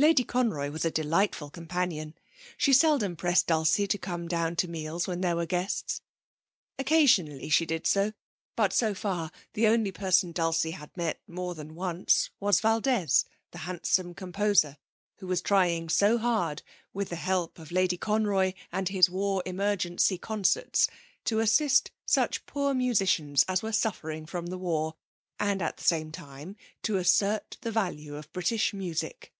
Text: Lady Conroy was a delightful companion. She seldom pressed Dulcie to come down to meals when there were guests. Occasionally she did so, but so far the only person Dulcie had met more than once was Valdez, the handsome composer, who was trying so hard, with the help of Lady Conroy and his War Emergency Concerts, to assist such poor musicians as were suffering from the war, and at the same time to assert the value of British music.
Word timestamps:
Lady 0.00 0.22
Conroy 0.22 0.70
was 0.70 0.84
a 0.84 0.92
delightful 0.92 1.50
companion. 1.50 2.14
She 2.56 2.72
seldom 2.72 3.16
pressed 3.16 3.48
Dulcie 3.48 3.88
to 3.88 3.98
come 3.98 4.28
down 4.28 4.54
to 4.54 4.68
meals 4.68 5.08
when 5.08 5.22
there 5.22 5.34
were 5.34 5.44
guests. 5.44 6.02
Occasionally 6.78 7.48
she 7.48 7.66
did 7.66 7.84
so, 7.84 8.12
but 8.54 8.72
so 8.72 8.94
far 8.94 9.32
the 9.54 9.66
only 9.66 9.90
person 9.90 10.30
Dulcie 10.30 10.70
had 10.70 10.96
met 10.96 11.20
more 11.26 11.52
than 11.56 11.74
once 11.74 12.30
was 12.38 12.60
Valdez, 12.60 13.24
the 13.50 13.58
handsome 13.66 14.14
composer, 14.14 14.76
who 15.16 15.26
was 15.26 15.42
trying 15.42 15.88
so 15.88 16.16
hard, 16.16 16.62
with 16.92 17.08
the 17.08 17.16
help 17.16 17.58
of 17.58 17.72
Lady 17.72 17.96
Conroy 17.96 18.52
and 18.70 18.90
his 18.90 19.10
War 19.10 19.42
Emergency 19.44 20.16
Concerts, 20.16 20.86
to 21.24 21.40
assist 21.40 21.90
such 22.06 22.46
poor 22.46 22.72
musicians 22.72 23.44
as 23.48 23.64
were 23.64 23.72
suffering 23.72 24.26
from 24.26 24.46
the 24.46 24.58
war, 24.58 24.94
and 25.40 25.60
at 25.60 25.76
the 25.76 25.82
same 25.82 26.12
time 26.12 26.54
to 26.84 26.98
assert 26.98 27.58
the 27.62 27.72
value 27.72 28.14
of 28.14 28.32
British 28.32 28.72
music. 28.72 29.32